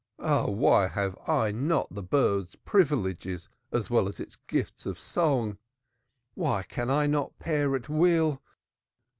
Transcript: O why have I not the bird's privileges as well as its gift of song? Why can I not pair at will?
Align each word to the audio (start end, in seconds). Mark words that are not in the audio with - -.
O 0.17 0.49
why 0.49 0.87
have 0.87 1.15
I 1.29 1.51
not 1.51 1.93
the 1.93 2.01
bird's 2.01 2.55
privileges 2.55 3.49
as 3.71 3.91
well 3.91 4.07
as 4.07 4.19
its 4.19 4.35
gift 4.35 4.87
of 4.87 4.97
song? 4.97 5.59
Why 6.33 6.63
can 6.63 6.89
I 6.89 7.05
not 7.05 7.37
pair 7.37 7.75
at 7.75 7.87
will? 7.87 8.41